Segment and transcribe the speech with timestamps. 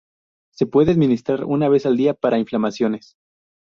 [0.51, 3.17] Se puede administrar una vez al día para inflamaciones.